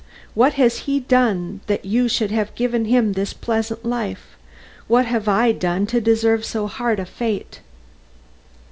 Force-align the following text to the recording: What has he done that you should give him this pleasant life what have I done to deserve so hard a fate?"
What 0.33 0.53
has 0.53 0.77
he 0.89 0.99
done 1.01 1.59
that 1.67 1.85
you 1.85 2.07
should 2.09 2.31
give 2.55 2.73
him 2.73 3.13
this 3.13 3.33
pleasant 3.33 3.85
life 3.85 4.35
what 4.87 5.05
have 5.05 5.27
I 5.27 5.51
done 5.51 5.85
to 5.85 6.01
deserve 6.01 6.43
so 6.43 6.65
hard 6.65 6.99
a 6.99 7.05
fate?" 7.05 7.59